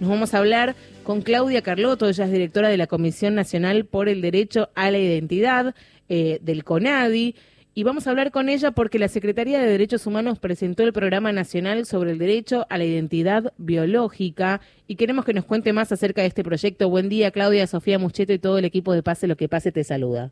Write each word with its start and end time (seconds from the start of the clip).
Nos 0.00 0.10
vamos 0.10 0.32
a 0.32 0.38
hablar 0.38 0.76
con 1.02 1.22
Claudia 1.22 1.62
Carlotto, 1.62 2.08
ella 2.08 2.24
es 2.24 2.30
directora 2.30 2.68
de 2.68 2.76
la 2.76 2.86
Comisión 2.86 3.34
Nacional 3.34 3.84
por 3.84 4.08
el 4.08 4.20
Derecho 4.20 4.70
a 4.76 4.92
la 4.92 4.98
Identidad 4.98 5.74
eh, 6.08 6.38
del 6.40 6.62
CONADI. 6.62 7.34
Y 7.74 7.82
vamos 7.82 8.06
a 8.06 8.10
hablar 8.10 8.30
con 8.30 8.48
ella 8.48 8.70
porque 8.70 9.00
la 9.00 9.08
Secretaría 9.08 9.58
de 9.58 9.66
Derechos 9.66 10.06
Humanos 10.06 10.38
presentó 10.38 10.84
el 10.84 10.92
Programa 10.92 11.32
Nacional 11.32 11.84
sobre 11.84 12.12
el 12.12 12.18
Derecho 12.18 12.64
a 12.70 12.78
la 12.78 12.84
Identidad 12.84 13.52
Biológica 13.56 14.60
y 14.86 14.94
queremos 14.94 15.24
que 15.24 15.34
nos 15.34 15.44
cuente 15.44 15.72
más 15.72 15.90
acerca 15.90 16.22
de 16.22 16.28
este 16.28 16.44
proyecto. 16.44 16.88
Buen 16.88 17.08
día, 17.08 17.32
Claudia, 17.32 17.66
Sofía 17.66 17.98
Mucheto 17.98 18.32
y 18.32 18.38
todo 18.38 18.58
el 18.58 18.64
equipo 18.64 18.92
de 18.92 19.02
Pase 19.02 19.26
lo 19.26 19.36
que 19.36 19.48
pase 19.48 19.72
te 19.72 19.82
saluda. 19.82 20.30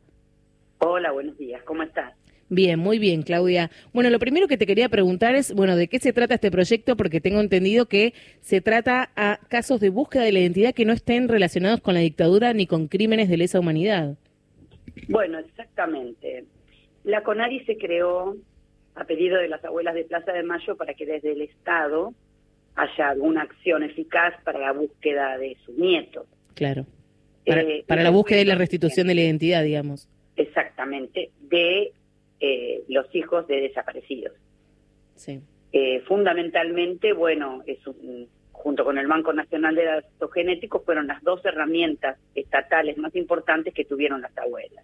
Hola, 0.79 1.11
buenos 1.11 1.37
días, 1.37 1.61
¿cómo 1.63 1.83
estás? 1.83 2.13
Bien, 2.49 2.79
muy 2.79 2.97
bien, 2.97 3.23
Claudia. 3.23 3.69
Bueno, 3.93 4.09
lo 4.09 4.19
primero 4.19 4.47
que 4.47 4.57
te 4.57 4.65
quería 4.65 4.87
preguntar 4.87 5.35
es, 5.35 5.53
bueno, 5.53 5.75
¿de 5.75 5.89
qué 5.89 5.99
se 5.99 6.13
trata 6.13 6.35
este 6.35 6.49
proyecto? 6.49 6.95
Porque 6.95 7.19
tengo 7.19 7.41
entendido 7.41 7.87
que 7.87 8.13
se 8.39 8.61
trata 8.61 9.11
a 9.17 9.39
casos 9.49 9.81
de 9.81 9.89
búsqueda 9.89 10.23
de 10.23 10.31
la 10.31 10.39
identidad 10.39 10.73
que 10.73 10.85
no 10.85 10.93
estén 10.93 11.27
relacionados 11.27 11.81
con 11.81 11.93
la 11.93 11.99
dictadura 11.99 12.53
ni 12.53 12.65
con 12.65 12.87
crímenes 12.87 13.27
de 13.27 13.37
lesa 13.37 13.59
humanidad. 13.59 14.15
Bueno, 15.09 15.39
exactamente. 15.39 16.45
La 17.03 17.21
CONADI 17.23 17.65
se 17.65 17.77
creó 17.77 18.37
a 18.95 19.03
pedido 19.03 19.37
de 19.37 19.49
las 19.49 19.63
abuelas 19.65 19.93
de 19.93 20.05
Plaza 20.05 20.31
de 20.31 20.43
Mayo 20.43 20.77
para 20.77 20.93
que 20.93 21.05
desde 21.05 21.33
el 21.33 21.41
Estado 21.41 22.13
haya 22.75 23.09
alguna 23.09 23.41
acción 23.41 23.83
eficaz 23.83 24.33
para 24.43 24.59
la 24.59 24.71
búsqueda 24.71 25.37
de 25.37 25.57
sus 25.65 25.75
nietos. 25.77 26.27
Claro. 26.53 26.85
Para, 27.45 27.61
eh, 27.61 27.83
para 27.87 28.03
la 28.03 28.09
búsqueda 28.09 28.41
y 28.41 28.45
la 28.45 28.55
restitución 28.55 29.07
de 29.07 29.15
la 29.15 29.21
identidad, 29.21 29.63
digamos. 29.63 30.09
Exactamente, 30.35 31.31
de 31.41 31.91
eh, 32.39 32.83
los 32.87 33.13
hijos 33.15 33.47
de 33.47 33.61
desaparecidos. 33.61 34.33
Sí. 35.15 35.41
Eh, 35.71 36.01
fundamentalmente, 36.01 37.13
bueno, 37.13 37.63
es 37.65 37.79
junto 38.51 38.83
con 38.83 38.97
el 38.97 39.07
Banco 39.07 39.33
Nacional 39.33 39.75
de 39.75 39.85
Datos 39.85 40.33
Genéticos, 40.33 40.83
fueron 40.83 41.07
las 41.07 41.21
dos 41.23 41.43
herramientas 41.45 42.17
estatales 42.35 42.97
más 42.97 43.15
importantes 43.15 43.73
que 43.73 43.85
tuvieron 43.85 44.21
las 44.21 44.35
abuelas. 44.37 44.83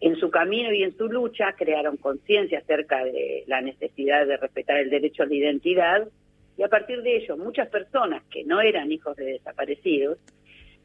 En 0.00 0.16
su 0.16 0.30
camino 0.30 0.72
y 0.72 0.84
en 0.84 0.96
su 0.96 1.08
lucha 1.08 1.54
crearon 1.54 1.96
conciencia 1.96 2.60
acerca 2.60 3.04
de 3.04 3.42
la 3.46 3.60
necesidad 3.60 4.26
de 4.26 4.36
respetar 4.36 4.78
el 4.78 4.90
derecho 4.90 5.24
a 5.24 5.26
la 5.26 5.34
identidad 5.34 6.08
y 6.56 6.62
a 6.62 6.68
partir 6.68 7.02
de 7.02 7.16
ello 7.16 7.36
muchas 7.36 7.68
personas 7.68 8.22
que 8.30 8.44
no 8.44 8.60
eran 8.60 8.92
hijos 8.92 9.16
de 9.16 9.24
desaparecidos 9.24 10.18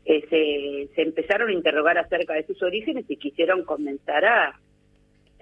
eh, 0.05 0.25
se, 0.30 0.95
se 0.95 1.02
empezaron 1.03 1.49
a 1.49 1.53
interrogar 1.53 1.97
acerca 1.99 2.33
de 2.33 2.45
sus 2.45 2.61
orígenes 2.63 3.05
y 3.08 3.17
quisieron 3.17 3.63
comenzar 3.63 4.25
a 4.25 4.59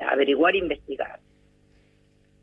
averiguar 0.02 0.56
e 0.56 0.60
investigar. 0.60 1.20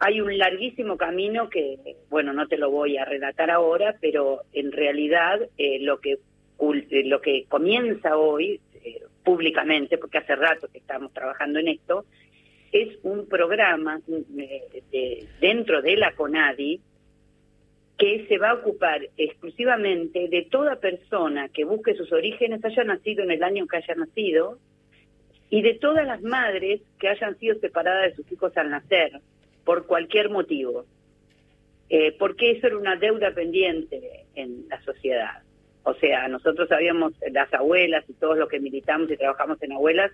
Hay 0.01 0.21
un 0.21 0.37
larguísimo 0.39 0.97
camino 0.97 1.49
que, 1.49 1.97
bueno, 2.09 2.33
no 2.33 2.47
te 2.47 2.57
lo 2.57 2.71
voy 2.71 2.97
a 2.97 3.05
relatar 3.05 3.51
ahora, 3.51 3.97
pero 4.01 4.43
en 4.53 4.71
realidad 4.71 5.41
eh, 5.57 5.79
lo 5.81 5.99
que 6.01 6.13
eh, 6.13 7.05
lo 7.05 7.21
que 7.21 7.45
comienza 7.49 8.17
hoy 8.17 8.61
eh, 8.85 9.03
públicamente, 9.25 9.99
porque 9.99 10.19
hace 10.19 10.37
rato 10.37 10.69
que 10.69 10.79
estamos 10.79 11.13
trabajando 11.13 11.59
en 11.59 11.69
esto, 11.69 12.05
es 12.71 12.99
un 13.03 13.27
programa 13.27 14.01
dentro 15.41 15.83
de 15.83 15.97
la 15.97 16.13
CONADI 16.13 16.81
que 17.99 18.27
se 18.29 18.39
va 18.39 18.51
a 18.51 18.55
ocupar 18.55 19.01
exclusivamente 19.17 20.29
de 20.29 20.47
toda 20.49 20.77
persona 20.77 21.49
que 21.49 21.65
busque 21.65 21.95
sus 21.95 22.13
orígenes, 22.13 22.65
haya 22.65 22.85
nacido 22.85 23.25
en 23.25 23.33
el 23.33 23.43
año 23.43 23.67
que 23.67 23.79
haya 23.79 23.95
nacido, 23.97 24.59
y 25.51 25.63
de 25.63 25.75
todas 25.75 26.07
las 26.07 26.23
madres 26.23 26.81
que 26.99 27.09
hayan 27.09 27.39
sido 27.39 27.59
separadas 27.59 28.11
de 28.11 28.17
sus 28.17 28.33
hijos 28.33 28.57
al 28.57 28.71
nacer, 28.71 29.21
por 29.65 29.87
cualquier 29.87 30.31
motivo, 30.31 30.87
eh, 31.91 32.15
porque 32.19 32.53
eso 32.53 32.67
era 32.67 32.77
una 32.77 32.97
deuda 32.97 33.33
pendiente 33.33 34.25
en 34.35 34.67
la 34.69 34.81
sociedad. 34.83 35.43
O 35.83 35.95
sea, 35.95 36.29
nosotros 36.29 36.69
sabíamos, 36.69 37.15
las 37.33 37.53
abuelas 37.55 38.05
y 38.09 38.15
todos 38.15 38.37
los 38.37 38.49
que 38.49 38.61
militamos 38.61 39.11
y 39.11 39.17
trabajamos 39.17 39.63
en 39.63 39.73
abuelas, 39.73 40.13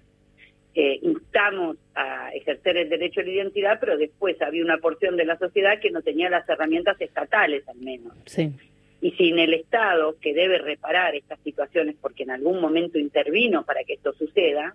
eh, 0.76 0.98
instamos 1.02 1.76
a 1.94 2.30
ejercer 2.34 2.76
el 2.76 2.88
derecho 2.88 3.20
a 3.20 3.24
la 3.24 3.30
identidad, 3.30 3.78
pero 3.80 3.96
después 3.96 4.40
había 4.42 4.64
una 4.64 4.78
porción 4.78 5.16
de 5.16 5.24
la 5.24 5.38
sociedad 5.38 5.78
que 5.80 5.90
no 5.90 6.02
tenía 6.02 6.28
las 6.30 6.48
herramientas 6.48 7.00
estatales 7.00 7.66
al 7.68 7.78
menos. 7.78 8.12
Sí. 8.26 8.52
Y 9.00 9.12
sin 9.12 9.38
el 9.38 9.54
Estado, 9.54 10.16
que 10.20 10.34
debe 10.34 10.58
reparar 10.58 11.14
estas 11.14 11.38
situaciones 11.40 11.94
porque 12.00 12.24
en 12.24 12.32
algún 12.32 12.60
momento 12.60 12.98
intervino 12.98 13.64
para 13.64 13.84
que 13.84 13.94
esto 13.94 14.12
suceda, 14.14 14.74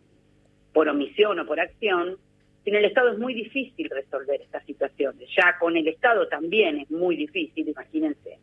por 0.73 0.87
omisión 0.87 1.39
o 1.39 1.45
por 1.45 1.59
acción, 1.59 2.17
sin 2.63 2.75
el 2.75 2.85
Estado 2.85 3.11
es 3.11 3.19
muy 3.19 3.33
difícil 3.33 3.89
resolver 3.89 4.41
estas 4.41 4.65
situaciones. 4.65 5.29
Ya 5.35 5.57
con 5.59 5.77
el 5.77 5.87
Estado 5.87 6.27
también 6.27 6.79
es 6.79 6.91
muy 6.91 7.15
difícil, 7.15 7.67
imagínense. 7.67 8.37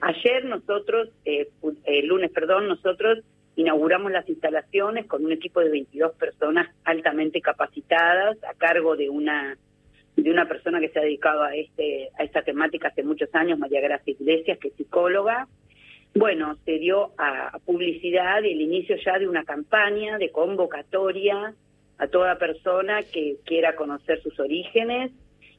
Ayer 0.00 0.44
nosotros, 0.44 1.10
eh, 1.24 1.48
el 1.84 2.06
lunes, 2.06 2.30
perdón, 2.30 2.68
nosotros 2.68 3.18
inauguramos 3.56 4.12
las 4.12 4.28
instalaciones 4.28 5.06
con 5.06 5.24
un 5.24 5.32
equipo 5.32 5.60
de 5.60 5.70
22 5.70 6.12
personas 6.12 6.68
altamente 6.84 7.40
capacitadas 7.40 8.38
a 8.44 8.54
cargo 8.54 8.96
de 8.96 9.10
una 9.10 9.58
de 10.14 10.30
una 10.30 10.48
persona 10.48 10.80
que 10.80 10.88
se 10.88 10.98
ha 10.98 11.02
dedicado 11.02 11.42
a 11.42 11.54
este 11.54 12.10
a 12.18 12.22
esta 12.22 12.42
temática 12.42 12.88
hace 12.88 13.02
muchos 13.02 13.32
años, 13.34 13.58
María 13.58 13.80
Gracia 13.80 14.12
Iglesias, 14.12 14.58
que 14.58 14.68
es 14.68 14.74
psicóloga. 14.74 15.48
Bueno, 16.14 16.56
se 16.64 16.78
dio 16.78 17.12
a 17.18 17.58
publicidad 17.64 18.38
el 18.38 18.60
inicio 18.60 18.96
ya 19.04 19.18
de 19.18 19.28
una 19.28 19.44
campaña 19.44 20.18
de 20.18 20.30
convocatoria 20.30 21.54
a 21.98 22.06
toda 22.08 22.38
persona 22.38 23.02
que 23.02 23.36
quiera 23.44 23.76
conocer 23.76 24.22
sus 24.22 24.38
orígenes 24.40 25.12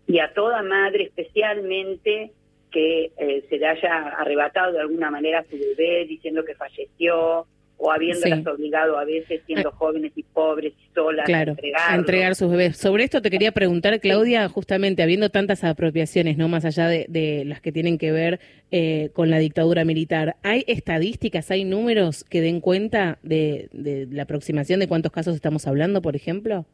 y 0.07 0.19
a 0.19 0.33
toda 0.33 0.63
madre 0.63 1.03
especialmente 1.03 2.31
que 2.71 3.11
eh, 3.17 3.45
se 3.49 3.57
le 3.57 3.67
haya 3.67 4.09
arrebatado 4.09 4.73
de 4.73 4.81
alguna 4.81 5.09
manera 5.09 5.39
a 5.39 5.43
su 5.43 5.57
bebé 5.57 6.05
diciendo 6.05 6.43
que 6.43 6.55
falleció 6.55 7.45
o 7.79 7.91
habiéndolas 7.91 8.45
obligado 8.45 8.97
a 8.97 9.05
veces 9.05 9.41
siendo 9.47 9.71
jóvenes 9.71 10.11
y 10.15 10.23
pobres 10.23 10.73
y 10.73 10.93
solas 10.93 11.27
a, 11.29 11.95
entregar 11.95 12.35
sus 12.35 12.51
bebés. 12.51 12.75
Sobre 12.75 13.05
esto 13.05 13.21
te 13.21 13.31
quería 13.31 13.53
preguntar, 13.53 13.97
Claudia, 14.01 14.49
justamente 14.49 15.01
habiendo 15.01 15.29
tantas 15.29 15.63
apropiaciones, 15.63 16.37
no 16.37 16.49
más 16.49 16.65
allá 16.65 16.87
de, 16.87 17.43
las 17.45 17.61
que 17.61 17.71
tienen 17.71 17.97
que 17.97 18.11
ver 18.11 18.41
eh, 18.71 19.11
con 19.13 19.29
la 19.29 19.39
dictadura 19.39 19.85
militar, 19.85 20.35
¿hay 20.43 20.65
estadísticas, 20.67 21.49
hay 21.51 21.63
números 21.63 22.25
que 22.25 22.41
den 22.41 22.59
cuenta 22.59 23.17
de, 23.23 23.69
la 24.11 24.23
aproximación 24.23 24.81
de 24.81 24.89
cuántos 24.89 25.13
casos 25.13 25.33
estamos 25.33 25.65
hablando, 25.65 26.01
por 26.01 26.17
ejemplo? 26.17 26.65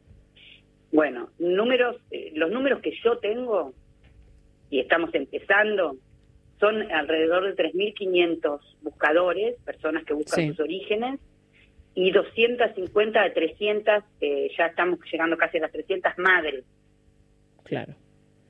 Bueno, 0.90 1.30
números, 1.38 1.96
eh, 2.10 2.32
los 2.34 2.50
números 2.50 2.80
que 2.80 2.92
yo 3.04 3.18
tengo 3.18 3.72
y 4.70 4.80
estamos 4.80 5.14
empezando 5.14 5.96
son 6.58 6.90
alrededor 6.90 7.54
de 7.54 7.64
3.500 7.64 8.60
buscadores, 8.82 9.56
personas 9.64 10.04
que 10.04 10.14
buscan 10.14 10.48
sus 10.48 10.60
orígenes, 10.60 11.20
y 11.94 12.10
250 12.10 13.22
de 13.22 13.30
300, 13.30 14.04
eh, 14.20 14.50
ya 14.56 14.66
estamos 14.66 14.98
llegando 15.10 15.36
casi 15.36 15.58
a 15.58 15.62
las 15.62 15.72
300 15.72 16.18
madres. 16.18 16.64
Claro. 17.64 17.94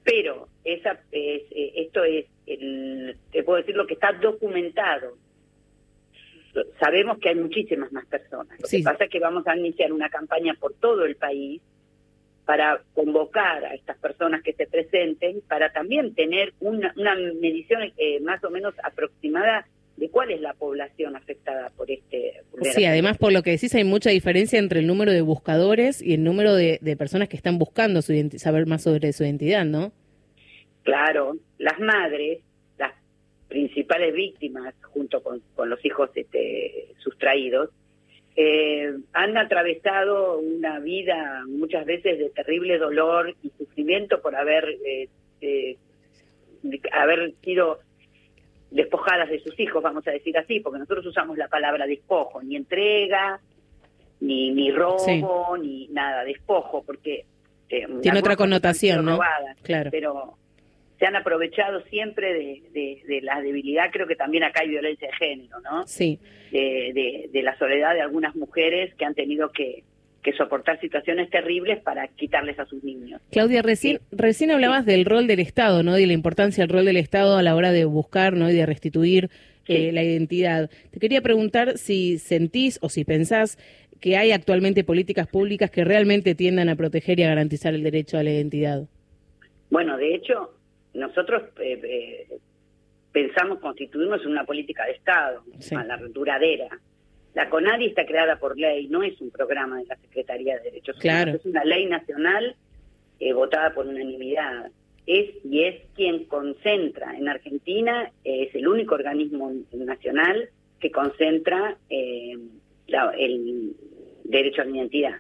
Pero 0.02 0.48
esa 0.64 1.00
es, 1.12 1.42
eh, 1.50 1.72
esto 1.76 2.04
es, 2.04 2.26
el, 2.46 3.16
te 3.30 3.42
puedo 3.42 3.58
decir 3.58 3.76
lo 3.76 3.86
que 3.86 3.94
está 3.94 4.12
documentado. 4.12 5.16
Sabemos 6.80 7.18
que 7.18 7.28
hay 7.28 7.34
muchísimas 7.34 7.92
más 7.92 8.06
personas. 8.06 8.58
Lo 8.60 8.68
que 8.68 8.82
pasa 8.82 9.04
es 9.04 9.10
que 9.10 9.20
vamos 9.20 9.46
a 9.46 9.56
iniciar 9.56 9.92
una 9.92 10.08
campaña 10.08 10.54
por 10.58 10.74
todo 10.74 11.04
el 11.04 11.16
país 11.16 11.60
para 12.46 12.80
convocar 12.94 13.64
a 13.64 13.74
estas 13.74 13.98
personas 13.98 14.42
que 14.42 14.52
se 14.52 14.66
presenten, 14.66 15.42
para 15.48 15.72
también 15.72 16.14
tener 16.14 16.54
una, 16.60 16.94
medición 17.40 17.82
eh, 17.98 18.20
más 18.20 18.42
o 18.44 18.50
menos 18.50 18.72
aproximada 18.84 19.66
de 19.96 20.08
cuál 20.10 20.30
es 20.30 20.40
la 20.40 20.54
población 20.54 21.16
afectada 21.16 21.70
por 21.70 21.90
este. 21.90 22.42
Sí, 22.62 22.84
además 22.84 23.18
por 23.18 23.32
lo 23.32 23.42
que 23.42 23.50
decís 23.50 23.74
hay 23.74 23.82
mucha 23.82 24.10
diferencia 24.10 24.58
entre 24.58 24.80
el 24.80 24.86
número 24.86 25.10
de 25.10 25.22
buscadores 25.22 26.00
y 26.00 26.14
el 26.14 26.22
número 26.22 26.54
de, 26.54 26.78
personas 26.96 27.28
que 27.28 27.36
están 27.36 27.58
buscando 27.58 28.00
su 28.00 28.12
saber 28.36 28.66
más 28.66 28.82
sobre 28.82 29.12
su 29.12 29.24
identidad, 29.24 29.64
¿no? 29.64 29.92
Claro, 30.84 31.36
las 31.58 31.80
madres, 31.80 32.40
las 32.78 32.92
principales 33.48 34.14
víctimas, 34.14 34.74
junto 34.82 35.20
con, 35.22 35.42
con 35.56 35.68
los 35.68 35.84
hijos 35.84 36.10
este, 36.14 36.94
sustraídos, 36.98 37.71
eh, 38.36 38.94
han 39.15 39.38
atravesado 39.38 40.38
una 40.38 40.78
vida 40.80 41.42
muchas 41.48 41.86
veces 41.86 42.18
de 42.18 42.28
terrible 42.30 42.77
dolor 42.77 43.34
y 43.42 43.50
sufrimiento 43.56 44.21
por 44.21 44.36
haber 44.36 44.77
eh, 44.84 45.09
eh, 45.41 45.77
haber 46.92 47.33
sido 47.42 47.78
despojadas 48.71 49.30
de 49.30 49.41
sus 49.41 49.59
hijos, 49.59 49.83
vamos 49.83 50.06
a 50.06 50.10
decir 50.10 50.36
así, 50.36 50.60
porque 50.60 50.80
nosotros 50.80 51.06
usamos 51.06 51.38
la 51.38 51.48
palabra 51.48 51.86
despojo, 51.86 52.42
ni 52.42 52.56
entrega, 52.56 53.41
ni, 54.21 54.50
ni 54.50 54.71
robo, 54.71 55.56
ni 55.56 55.88
nada, 55.88 56.24
despojo, 56.24 56.83
porque... 56.84 57.24
Tiene 57.68 58.18
otra 58.18 58.36
connotación, 58.36 59.04
¿no? 59.04 59.18
claro. 59.62 59.91
Pero 59.91 60.36
se 60.98 61.07
han 61.07 61.16
aprovechado 61.16 61.83
siempre 61.84 62.33
de, 62.33 63.21
la 63.22 63.41
debilidad, 63.41 63.91
creo 63.93 64.07
que 64.07 64.16
también 64.16 64.45
acá 64.45 64.60
hay 64.63 64.69
violencia 64.69 65.09
de 65.09 65.15
género, 65.15 65.60
¿no? 65.60 65.87
Sí. 65.87 66.19
De, 66.51 67.28
la 67.43 67.57
soledad 67.59 67.95
de 67.95 68.01
algunas 68.01 68.34
mujeres 68.34 68.95
que 68.95 69.04
han 69.04 69.15
tenido 69.15 69.51
que, 69.53 69.84
soportar 70.37 70.81
situaciones 70.81 71.31
terribles 71.31 71.81
para 71.83 72.09
quitarles 72.09 72.59
a 72.59 72.66
sus 72.66 72.83
niños. 72.83 73.21
Claudia, 73.31 73.63
recién, 73.63 74.01
recién 74.10 74.51
hablabas 74.51 74.84
del 74.84 75.04
rol 75.04 75.28
del 75.28 75.39
Estado, 75.39 75.84
¿no? 75.84 75.95
De 75.95 76.04
la 76.04 76.15
importancia 76.15 76.65
del 76.65 76.75
rol 76.75 76.84
del 76.84 76.97
Estado 76.97 77.37
a 77.37 77.45
la 77.45 77.54
hora 77.54 77.71
de 77.71 77.84
buscar, 77.84 78.33
¿no? 78.33 78.51
Y 78.51 78.53
de 78.53 78.66
restituir 78.66 79.31
eh, 79.69 79.93
la 79.93 80.03
identidad. 80.03 80.69
Te 80.91 80.98
quería 80.98 81.21
preguntar 81.21 81.78
si 81.78 82.19
sentís 82.19 82.81
o 82.83 82.89
si 82.89 83.04
pensás 83.04 83.57
que 84.01 84.16
hay 84.16 84.33
actualmente 84.33 84.83
políticas 84.83 85.28
públicas 85.28 85.71
que 85.71 85.84
realmente 85.84 86.34
tiendan 86.34 86.71
a 86.71 86.77
proteger 86.77 87.21
y 87.21 87.22
a 87.22 87.28
garantizar 87.28 87.72
el 87.75 87.84
derecho 87.84 88.19
a 88.19 88.25
la 88.25 88.31
identidad. 88.31 88.89
Bueno, 89.71 89.97
de 89.97 90.15
hecho, 90.15 90.55
nosotros 90.97 91.43
eh, 91.60 91.81
eh, 91.83 92.39
pensamos 93.13 93.60
constituirnos 93.60 94.22
en 94.22 94.28
una 94.28 94.45
política 94.45 94.84
de 94.87 94.93
Estado, 94.93 95.43
a 95.77 95.84
la 95.84 95.97
duradera. 95.97 96.69
La 97.34 97.51
CONADI 97.51 97.87
está 97.87 98.07
creada 98.07 98.39
por 98.39 98.59
ley, 98.59 98.89
no 98.89 99.03
es 99.03 99.21
un 99.21 99.31
programa 99.31 99.78
de 99.78 99.87
la 99.87 99.97
Secretaría 99.97 100.57
de 100.57 100.65
Derechos 100.65 100.97
Humanos, 101.03 101.34
es 101.37 101.47
una 101.47 101.65
ley 101.65 101.87
nacional 101.87 102.57
eh, 103.21 103.33
votada 103.33 103.75
por 103.75 103.87
unanimidad. 103.87 104.71
Es 105.07 105.34
y 105.45 105.63
es 105.63 105.83
quien 105.95 106.25
concentra 106.25 107.16
en 107.16 107.28
Argentina, 107.28 108.10
es 108.25 108.53
el 108.54 108.66
único 108.66 108.97
organismo 108.97 109.53
nacional 109.72 110.48
que 110.81 110.91
concentra 110.91 111.77
el 111.89 113.77
derecho 114.25 114.63
a 114.63 114.65
la 114.65 114.77
identidad. 114.77 115.16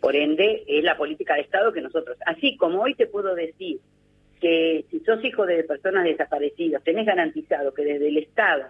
Por 0.00 0.14
ende, 0.14 0.64
es 0.66 0.84
la 0.84 0.98
política 0.98 1.34
de 1.34 1.40
Estado 1.40 1.72
que 1.72 1.80
nosotros, 1.80 2.18
así 2.26 2.58
como 2.58 2.82
hoy 2.82 2.94
te 2.94 3.06
puedo 3.06 3.34
decir 3.34 3.80
que 4.40 4.84
si 4.90 5.00
sos 5.00 5.24
hijo 5.24 5.46
de 5.46 5.64
personas 5.64 6.04
desaparecidas, 6.04 6.82
tenés 6.82 7.06
garantizado 7.06 7.72
que 7.72 7.84
desde 7.84 8.08
el 8.08 8.18
Estado 8.18 8.66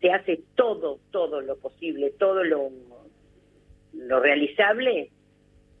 se 0.00 0.10
hace 0.10 0.40
todo, 0.54 0.98
todo 1.10 1.40
lo 1.40 1.56
posible, 1.58 2.10
todo 2.18 2.42
lo, 2.44 2.70
lo 3.94 4.20
realizable 4.20 5.10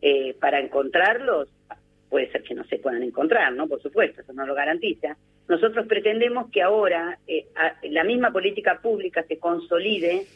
eh, 0.00 0.34
para 0.40 0.60
encontrarlos, 0.60 1.48
puede 2.08 2.30
ser 2.30 2.42
que 2.42 2.54
no 2.54 2.64
se 2.64 2.78
puedan 2.78 3.02
encontrar, 3.02 3.52
¿no? 3.52 3.66
Por 3.68 3.80
supuesto, 3.80 4.20
eso 4.20 4.32
no 4.32 4.46
lo 4.46 4.54
garantiza. 4.54 5.16
Nosotros 5.48 5.86
pretendemos 5.86 6.50
que 6.50 6.62
ahora 6.62 7.18
eh, 7.26 7.46
la 7.84 8.04
misma 8.04 8.30
política 8.32 8.80
pública 8.82 9.22
se 9.24 9.38
consolide 9.38 10.26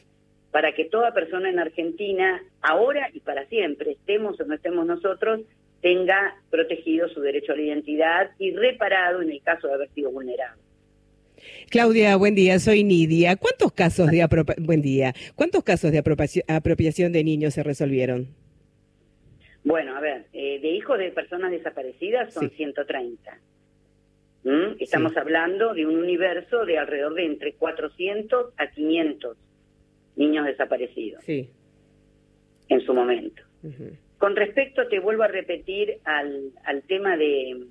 para 0.50 0.73
que 0.73 0.87
toda 0.87 1.12
persona 1.12 1.50
en 1.50 1.59
Argentina, 1.59 2.43
ahora 2.62 3.11
y 3.12 3.21
para 3.21 3.44
siempre, 3.47 3.93
estemos 3.93 4.41
o 4.41 4.44
no 4.44 4.55
estemos 4.55 4.87
nosotros, 4.87 5.41
tenga 5.87 6.35
protegido 6.50 7.09
su 7.11 7.21
derecho 7.21 7.53
a 7.53 7.55
la 7.55 7.62
identidad 7.62 8.31
y 8.41 8.50
reparado 8.50 9.23
en 9.23 9.31
el 9.31 9.41
caso 9.41 9.69
de 9.69 9.75
haber 9.75 9.88
sido 9.91 10.11
vulnerado. 10.11 10.61
Claudia, 11.71 12.17
buen 12.17 12.35
día, 12.35 12.59
soy 12.59 12.83
Nidia. 12.83 13.37
¿Cuántos 13.37 13.71
casos 13.71 14.11
de 14.11 14.27
buen 14.59 14.83
día? 14.83 15.15
¿Cuántos 15.37 15.62
casos 15.62 15.93
de 15.93 15.99
apropiación 16.49 17.12
de 17.12 17.23
niños 17.23 17.55
se 17.55 17.62
resolvieron? 17.62 18.27
Bueno, 19.62 19.97
a 19.97 20.00
ver, 20.00 20.25
eh, 20.33 20.59
de 20.59 20.71
hijos 20.71 20.99
de 20.99 21.12
personas 21.12 21.53
desaparecidas 21.53 22.35
son 22.35 22.50
130. 22.50 23.39
¿Mm? 24.43 24.81
Estamos 24.81 25.17
hablando 25.17 25.73
de 25.73 25.87
un 25.87 25.99
universo 25.99 26.67
de 26.67 26.79
alrededor 26.79 27.15
de 27.15 27.27
entre 27.27 27.53
400 27.53 28.55
a 28.56 28.71
500 28.73 29.37
niños 30.17 30.47
desaparecidos. 30.47 31.23
Sí. 31.23 31.49
En 32.69 32.81
su 32.81 32.93
momento. 32.93 33.41
Con 34.19 34.35
respecto, 34.35 34.89
te 34.89 34.99
vuelvo 34.99 35.25
a 35.25 35.29
repetir 35.29 35.99
al, 36.05 36.53
al 36.65 36.83
tema 36.83 37.17
de, 37.17 37.67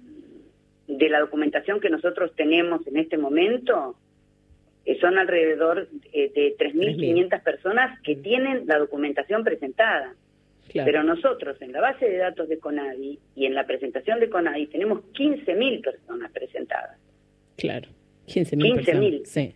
de 0.87 1.09
la 1.09 1.19
documentación 1.19 1.79
que 1.79 1.89
nosotros 1.89 2.35
tenemos 2.35 2.85
en 2.87 2.97
este 2.97 3.17
momento, 3.17 3.95
eh, 4.85 4.97
son 4.99 5.17
alrededor 5.17 5.89
eh, 6.13 6.31
de 6.33 6.55
3.500 6.57 7.43
personas 7.43 7.99
que 8.01 8.15
tienen 8.15 8.67
la 8.67 8.77
documentación 8.77 9.43
presentada. 9.43 10.15
Pero 10.73 11.03
nosotros 11.03 11.61
en 11.61 11.71
la 11.71 11.79
base 11.79 12.05
de 12.05 12.17
datos 12.17 12.49
de 12.49 12.59
CONADI 12.59 13.17
y 13.35 13.45
en 13.45 13.53
la 13.53 13.65
presentación 13.65 14.19
de 14.19 14.29
CONADI 14.29 14.67
tenemos 14.67 15.03
15.000 15.13 15.81
personas 15.81 16.31
presentadas. 16.31 16.97
Claro, 17.55 17.87
15.000 18.27 19.23
15 19.23 19.25
Sí. 19.25 19.55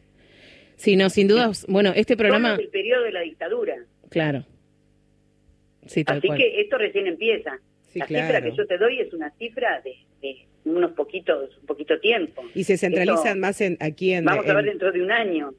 Sí, 0.78 0.96
no, 0.96 1.10
sin 1.10 1.28
duda, 1.28 1.52
bueno, 1.68 1.92
este 1.94 2.16
programa... 2.16 2.56
el 2.56 2.70
periodo 2.70 3.04
de 3.04 3.12
la 3.12 3.20
dictadura. 3.22 3.76
Claro. 4.10 4.46
Sí, 5.90 6.04
Así 6.06 6.30
que 6.30 6.62
esto 6.62 6.78
recién 6.78 7.08
empieza. 7.08 7.60
la 7.94 8.06
cifra 8.06 8.42
que 8.42 8.52
yo 8.56 8.66
te 8.68 8.78
doy 8.78 9.00
es 9.00 9.14
una 9.14 9.32
cifra 9.32 9.82
de, 9.82 10.38
unos 10.66 10.92
poquitos, 10.92 11.58
un 11.60 11.66
poquito 11.66 12.00
tiempo. 12.00 12.44
Y 12.54 12.64
se 12.64 12.78
centralizan 12.78 13.40
más 13.40 13.60
en 13.62 13.78
aquí 13.80 14.14
en... 14.14 14.26
Vamos 14.26 14.48
a 14.48 14.54
ver 14.54 14.66
dentro 14.66 14.92
de 14.92 15.02
un 15.02 15.12
año. 15.12 15.54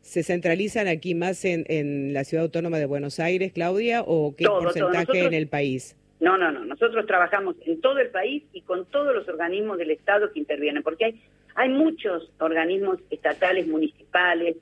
¿Se 0.00 0.22
centralizan 0.22 0.88
aquí 0.88 1.14
más 1.14 1.44
en, 1.44 1.64
en 1.68 2.12
la 2.12 2.24
ciudad 2.24 2.44
autónoma 2.44 2.78
de 2.78 2.86
Buenos 2.86 3.20
Aires, 3.20 3.52
Claudia, 3.52 4.02
o 4.06 4.34
qué 4.36 4.46
porcentaje 4.46 5.24
en 5.24 5.34
el 5.34 5.48
país? 5.48 5.96
No, 6.20 6.38
no, 6.38 6.50
no. 6.50 6.64
Nosotros 6.64 7.06
trabajamos 7.06 7.56
en 7.66 7.80
todo 7.80 7.98
el 7.98 8.08
país 8.08 8.44
y 8.52 8.62
con 8.62 8.86
todos 8.86 9.14
los 9.14 9.28
organismos 9.28 9.78
del 9.78 9.90
Estado 9.90 10.32
que 10.32 10.38
intervienen, 10.38 10.82
porque 10.82 11.06
hay 11.06 11.20
hay 11.56 11.70
muchos 11.70 12.30
organismos 12.38 12.98
estatales, 13.10 13.66
municipales 13.66 14.56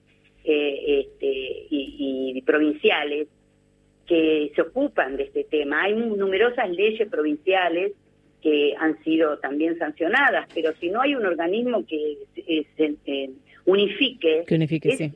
eh, 0.44 1.00
este, 1.00 1.66
y, 1.70 2.40
provinciales 2.46 3.28
que 4.06 4.52
se 4.54 4.62
ocupan 4.62 5.16
de 5.16 5.24
este 5.24 5.44
tema. 5.44 5.82
Hay 5.82 5.94
numerosas 5.94 6.70
leyes 6.70 7.08
provinciales 7.08 7.92
que 8.42 8.74
han 8.78 9.02
sido 9.02 9.38
también 9.38 9.78
sancionadas, 9.78 10.46
pero 10.54 10.72
si 10.74 10.90
no 10.90 11.00
hay 11.00 11.14
un 11.14 11.24
organismo 11.24 11.84
que 11.86 12.18
se 12.76 13.30
unifique, 13.64 14.44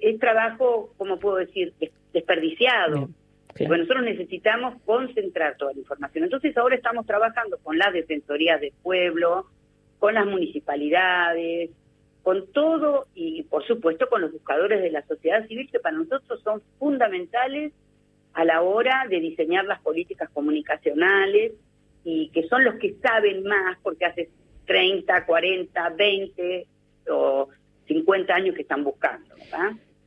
es, 0.00 0.18
trabajo, 0.18 0.94
como 0.96 1.18
puedo 1.18 1.36
decir, 1.36 1.74
desperdiciado. 2.12 3.10
Bueno, 3.58 3.78
nosotros 3.78 4.04
necesitamos 4.04 4.80
concentrar 4.84 5.56
toda 5.56 5.72
la 5.72 5.80
información. 5.80 6.24
Entonces 6.24 6.56
ahora 6.56 6.76
estamos 6.76 7.06
trabajando 7.06 7.58
con 7.58 7.76
las 7.76 7.92
defensorías 7.92 8.60
del 8.60 8.72
pueblo, 8.82 9.46
con 9.98 10.14
las 10.14 10.26
municipalidades, 10.26 11.70
con 12.22 12.46
todo 12.52 13.06
y 13.14 13.42
por 13.44 13.66
supuesto 13.66 14.08
con 14.08 14.20
los 14.20 14.32
buscadores 14.32 14.80
de 14.80 14.90
la 14.90 15.02
sociedad 15.06 15.46
civil 15.48 15.68
que 15.70 15.80
para 15.80 15.96
nosotros 15.96 16.40
son 16.42 16.62
fundamentales 16.78 17.72
a 18.38 18.44
la 18.44 18.62
hora 18.62 19.04
de 19.10 19.18
diseñar 19.18 19.64
las 19.64 19.80
políticas 19.80 20.30
comunicacionales 20.30 21.54
y 22.04 22.28
que 22.28 22.44
son 22.44 22.62
los 22.62 22.76
que 22.76 22.94
saben 23.02 23.42
más 23.42 23.76
porque 23.82 24.04
hace 24.04 24.28
30, 24.64 25.26
40, 25.26 25.90
20 25.90 26.66
o 27.10 27.48
50 27.88 28.32
años 28.32 28.54
que 28.54 28.62
están 28.62 28.84
buscando. 28.84 29.34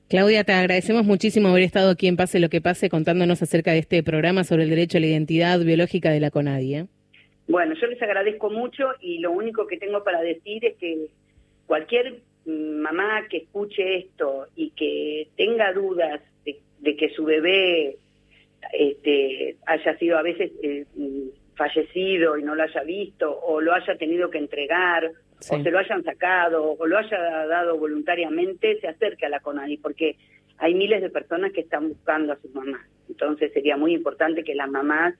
Claudia, 0.07 0.45
te 0.45 0.53
agradecemos 0.53 1.03
muchísimo 1.03 1.49
haber 1.49 1.63
estado 1.63 1.89
aquí 1.89 2.07
en 2.07 2.15
Pase 2.15 2.39
lo 2.39 2.47
que 2.47 2.61
pase 2.61 2.89
contándonos 2.89 3.41
acerca 3.41 3.73
de 3.73 3.79
este 3.79 4.01
programa 4.01 4.45
sobre 4.45 4.63
el 4.63 4.69
derecho 4.69 4.97
a 4.97 5.01
la 5.01 5.07
identidad 5.07 5.59
biológica 5.59 6.09
de 6.09 6.21
la 6.21 6.31
CONADI. 6.31 6.75
¿eh? 6.75 6.85
Bueno, 7.49 7.75
yo 7.75 7.87
les 7.87 8.01
agradezco 8.01 8.49
mucho 8.49 8.91
y 9.01 9.19
lo 9.19 9.33
único 9.33 9.67
que 9.67 9.75
tengo 9.75 10.05
para 10.05 10.21
decir 10.21 10.63
es 10.63 10.77
que 10.77 11.07
cualquier 11.65 12.21
mamá 12.45 13.27
que 13.29 13.39
escuche 13.39 13.97
esto 13.97 14.47
y 14.55 14.69
que 14.69 15.27
tenga 15.35 15.73
dudas 15.73 16.21
de, 16.45 16.95
que 16.95 17.09
su 17.09 17.25
bebé 17.25 17.97
este, 18.73 19.57
haya 19.65 19.97
sido 19.97 20.17
a 20.17 20.21
veces 20.21 20.51
eh, 20.63 20.85
fallecido 21.55 22.37
y 22.37 22.43
no 22.43 22.55
lo 22.55 22.63
haya 22.63 22.83
visto, 22.83 23.39
o 23.39 23.61
lo 23.61 23.73
haya 23.73 23.95
tenido 23.97 24.29
que 24.29 24.37
entregar, 24.37 25.11
o 25.49 25.63
se 25.63 25.71
lo 25.71 25.79
hayan 25.79 26.03
sacado, 26.03 26.75
o 26.77 26.87
lo 26.87 26.97
haya 26.97 27.17
dado 27.47 27.77
voluntariamente, 27.77 28.79
se 28.79 28.87
acerque 28.87 29.25
a 29.25 29.29
la 29.29 29.39
CONADI, 29.39 29.77
porque 29.77 30.15
hay 30.57 30.73
miles 30.75 31.01
de 31.01 31.09
personas 31.09 31.51
que 31.51 31.61
están 31.61 31.89
buscando 31.89 32.33
a 32.33 32.37
sus 32.37 32.53
mamás. 32.53 32.81
Entonces 33.09 33.51
sería 33.53 33.77
muy 33.77 33.93
importante 33.93 34.43
que 34.43 34.55
las 34.55 34.69
mamás 34.69 35.15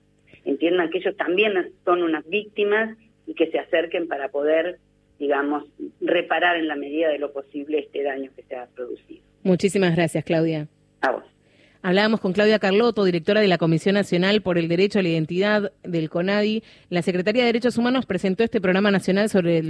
entiendan 0.46 0.90
que 0.90 1.00
ellos 1.00 1.18
también 1.18 1.54
son 1.84 2.04
unas 2.04 2.28
víctimas 2.28 2.98
y 3.26 3.34
que 3.34 3.50
se 3.52 3.60
acerquen 3.60 4.08
para 4.08 4.30
poder, 4.30 4.80
digamos, 5.20 5.66
reparar 6.00 6.58
en 6.58 6.68
la 6.68 6.76
medida 6.76 7.10
de 7.10 7.20
lo 7.20 7.34
posible 7.34 7.80
este 7.80 8.04
daño 8.04 8.32
que 8.36 8.44
se 8.44 8.56
ha 8.56 8.68
producido. 8.68 9.22
Muchísimas 9.44 9.96
gracias, 9.96 10.24
Claudia. 10.24 10.68
A 11.02 11.12
vos. 11.12 11.31
Hablábamos 11.84 12.20
con 12.20 12.34
Claudia 12.34 12.60
Carlotto, 12.60 13.04
directora 13.04 13.42
de 13.42 13.48
la 13.48 13.58
Comisión 13.58 13.96
Nacional 13.96 14.44
por 14.44 14.60
el 14.60 14.68
Derecho 14.68 15.00
a 15.00 15.02
la 15.02 15.10
Identidad 15.10 15.72
del 15.82 16.12
CONADI. 16.12 16.62
La 16.90 17.02
Secretaría 17.02 17.42
de 17.42 17.48
Derechos 17.48 17.76
Humanos 17.76 18.06
presentó 18.06 18.44
este 18.44 18.62
programa 18.62 18.92
nacional 18.92 19.30
sobre 19.32 19.58
el 19.58 19.68